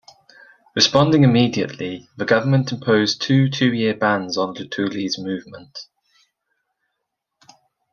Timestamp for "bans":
3.95-4.35